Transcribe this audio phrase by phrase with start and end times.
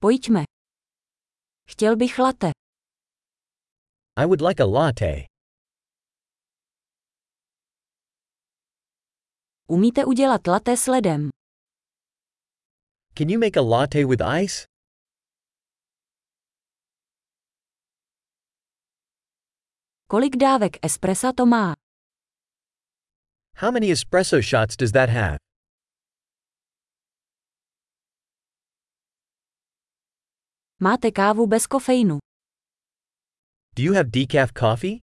[0.00, 0.44] Pojďme.
[1.70, 2.50] Chtěl bych latte.
[4.16, 5.26] I would like a latte.
[9.66, 11.30] Umíte udělat latte s ledem?
[13.14, 14.66] Can you make a latte with ice?
[20.06, 21.74] Kolik dávek espressa to má?
[23.56, 25.47] How many espresso shots does that have?
[30.80, 32.18] Máte kávu bez kofeinu.
[33.76, 34.98] Do you have decaf coffee?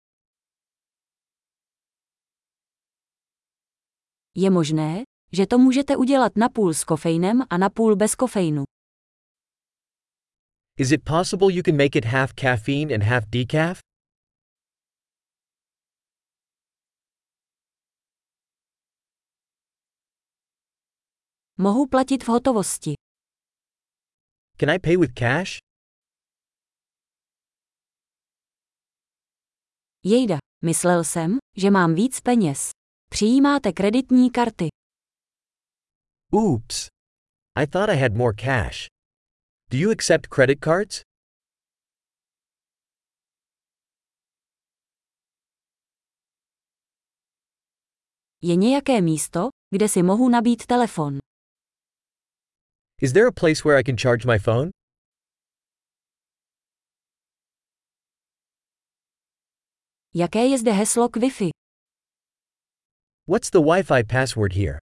[4.35, 8.63] Je možné, že to můžete udělat napůl s kofeinem a napůl bez kofeinu.
[10.77, 13.79] Is it possible you can make it half caffeine and half decaf?
[21.57, 22.93] Mohu platit v hotovosti.
[24.59, 25.72] Can I pay with cash?
[30.05, 32.71] Jejda, myslel jsem, že mám víc peněz.
[33.09, 34.67] Přijímáte kreditní karty.
[36.33, 36.87] Oops.
[37.55, 38.87] I thought I had more cash.
[39.71, 41.01] Do you accept credit cards?
[48.41, 51.17] Je nějaké místo, kde si mohu nabít telefon.
[53.01, 54.69] Is there a place where I can charge my phone?
[60.15, 61.49] Jaké je zde heslo k Wi-Fi?
[63.27, 64.77] What's the Wi-Fi password here?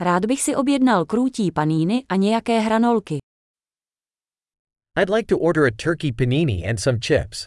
[0.00, 3.18] Rád bych si objednal krůtí paníny a nějaké hranolky.
[5.02, 7.46] I'd like to order a turkey panini and some chips.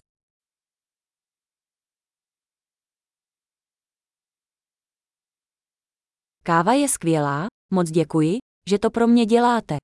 [6.44, 8.38] Káva je skvělá, moc děkuji,
[8.70, 9.78] že to pro mě děláte.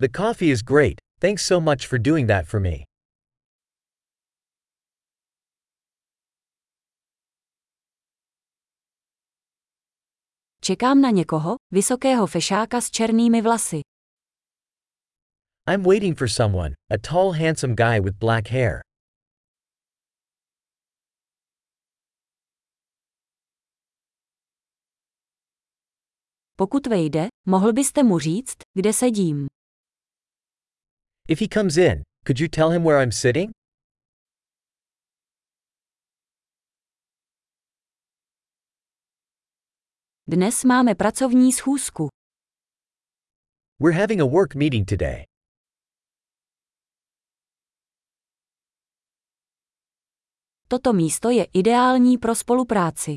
[0.00, 2.84] The coffee is great, thanks so much for doing that for me.
[10.64, 13.80] Čekám na někoho, vysokého fešáka s černými vlasy.
[15.70, 18.80] I'm waiting for someone, a tall handsome guy with black hair.
[26.56, 29.59] Pokud vejde, mohl byste mu říct, kde sedím.
[31.30, 33.52] If he comes in, could you tell him where I'm sitting?
[40.26, 42.08] Dnes máme pracovní schůzku.
[43.78, 45.24] We're having a work meeting today.
[50.68, 53.14] Toto místo je ideální pro spolupráci.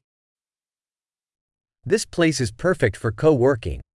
[1.90, 3.93] This place is perfect for co-working.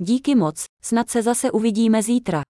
[0.00, 2.42] Díky moc, snad se zase uvidíme zítra.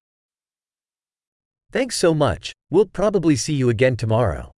[1.72, 2.50] Thanks so much.
[2.70, 4.57] We'll probably see you again tomorrow.